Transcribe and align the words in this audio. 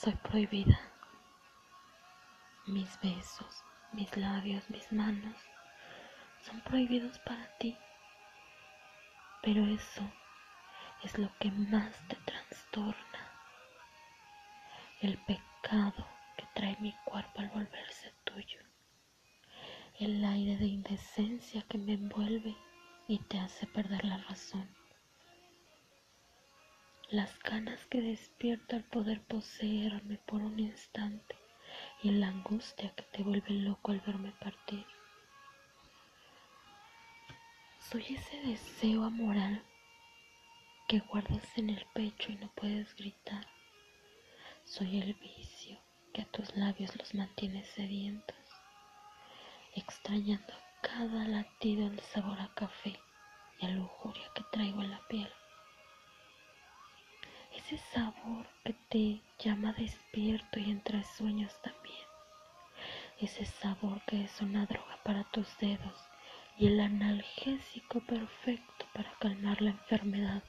Soy 0.00 0.14
prohibida. 0.14 0.78
Mis 2.66 3.00
besos, 3.00 3.64
mis 3.92 4.16
labios, 4.16 4.70
mis 4.70 4.92
manos 4.92 5.34
son 6.40 6.60
prohibidos 6.60 7.18
para 7.18 7.48
ti. 7.58 7.76
Pero 9.42 9.66
eso 9.66 10.08
es 11.02 11.18
lo 11.18 11.28
que 11.40 11.50
más 11.50 11.92
te 12.06 12.14
trastorna. 12.14 13.32
El 15.00 15.18
pecado 15.24 16.06
que 16.36 16.46
trae 16.54 16.76
mi 16.78 16.94
cuerpo 17.04 17.40
al 17.40 17.48
volverse 17.48 18.14
tuyo. 18.22 18.60
El 19.98 20.24
aire 20.24 20.58
de 20.58 20.66
indecencia 20.66 21.62
que 21.62 21.76
me 21.76 21.94
envuelve 21.94 22.56
y 23.08 23.18
te 23.18 23.40
hace 23.40 23.66
perder 23.66 24.04
la 24.04 24.18
razón 24.18 24.78
las 27.10 27.38
ganas 27.38 27.86
que 27.86 28.02
despierta 28.02 28.76
al 28.76 28.84
poder 28.84 29.22
poseerme 29.22 30.18
por 30.26 30.42
un 30.42 30.60
instante 30.60 31.36
y 32.02 32.10
la 32.10 32.28
angustia 32.28 32.94
que 32.94 33.02
te 33.02 33.22
vuelve 33.22 33.48
loco 33.48 33.92
al 33.92 34.00
verme 34.00 34.30
partir. 34.32 34.84
Soy 37.78 38.04
ese 38.10 38.36
deseo 38.42 39.04
amoral 39.04 39.64
que 40.86 40.98
guardas 40.98 41.56
en 41.56 41.70
el 41.70 41.86
pecho 41.94 42.30
y 42.30 42.36
no 42.36 42.52
puedes 42.54 42.94
gritar. 42.94 43.46
Soy 44.64 45.00
el 45.00 45.14
vicio 45.14 45.78
que 46.12 46.22
a 46.22 46.26
tus 46.26 46.54
labios 46.56 46.94
los 46.96 47.14
mantiene 47.14 47.64
sedientos, 47.64 48.36
extrañando 49.74 50.52
cada 50.82 51.26
latido 51.26 51.86
el 51.86 51.98
sabor 52.00 52.38
a 52.38 52.52
café 52.54 53.00
y 53.60 53.66
a 53.66 53.70
lujuria 53.70 54.30
que 54.34 54.44
traigo 54.52 54.82
en 54.82 54.90
la 54.90 55.00
piel 55.08 55.32
ese 57.68 57.84
sabor 57.92 58.46
que 58.64 58.72
te 58.88 59.20
llama 59.38 59.74
despierto 59.74 60.58
y 60.58 60.70
entre 60.70 61.04
sueños 61.04 61.52
también, 61.60 62.06
ese 63.20 63.44
sabor 63.44 64.00
que 64.06 64.24
es 64.24 64.40
una 64.40 64.64
droga 64.64 64.98
para 65.04 65.24
tus 65.24 65.46
dedos 65.58 66.08
y 66.56 66.68
el 66.68 66.80
analgésico 66.80 68.00
perfecto 68.00 68.86
para 68.94 69.12
calmar 69.18 69.60
la 69.60 69.72
enfermedad 69.72 70.42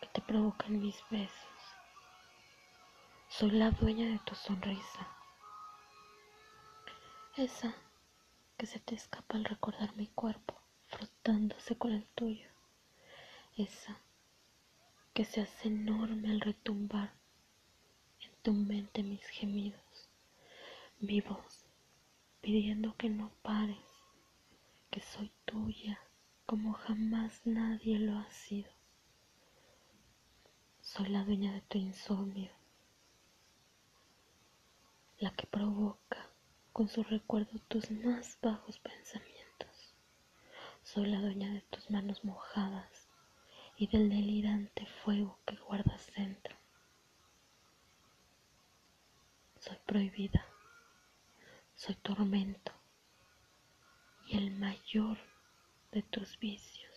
que 0.00 0.08
te 0.08 0.20
provocan 0.20 0.80
mis 0.80 0.96
besos. 1.10 1.60
Soy 3.28 3.52
la 3.52 3.70
dueña 3.70 4.06
de 4.06 4.18
tu 4.18 4.34
sonrisa, 4.34 5.06
esa 7.36 7.72
que 8.56 8.66
se 8.66 8.80
te 8.80 8.96
escapa 8.96 9.36
al 9.36 9.44
recordar 9.44 9.94
mi 9.94 10.08
cuerpo 10.08 10.60
frotándose 10.88 11.78
con 11.78 11.92
el 11.92 12.04
tuyo, 12.16 12.48
esa 13.56 13.96
que 15.14 15.26
se 15.26 15.42
hace 15.42 15.68
enorme 15.68 16.30
al 16.30 16.40
retumbar 16.40 17.12
en 18.20 18.30
tu 18.42 18.54
mente 18.54 19.02
mis 19.02 19.24
gemidos, 19.26 20.08
mi 21.00 21.20
voz 21.20 21.66
pidiendo 22.40 22.96
que 22.96 23.10
no 23.10 23.30
pares, 23.42 23.76
que 24.90 25.00
soy 25.00 25.30
tuya 25.44 26.00
como 26.46 26.72
jamás 26.72 27.42
nadie 27.44 27.98
lo 27.98 28.18
ha 28.18 28.30
sido. 28.30 28.70
Soy 30.80 31.08
la 31.08 31.24
dueña 31.24 31.52
de 31.52 31.60
tu 31.60 31.76
insomnio, 31.76 32.50
la 35.18 35.30
que 35.36 35.46
provoca 35.46 36.30
con 36.72 36.88
su 36.88 37.02
recuerdo 37.02 37.58
tus 37.68 37.90
más 37.90 38.38
bajos 38.40 38.78
pensamientos. 38.78 39.94
Soy 40.82 41.06
la 41.06 41.20
dueña 41.20 41.52
de 41.52 41.60
tus 41.60 41.90
manos 41.90 42.24
mojadas 42.24 43.11
y 43.76 43.86
del 43.86 44.10
delirante 44.10 44.86
fuego 45.04 45.38
que 45.46 45.56
guardas 45.56 46.10
dentro. 46.16 46.56
Soy 49.58 49.76
prohibida, 49.86 50.44
soy 51.74 51.94
tormento 51.96 52.72
y 54.26 54.36
el 54.36 54.50
mayor 54.52 55.18
de 55.92 56.02
tus 56.02 56.38
vicios. 56.38 56.91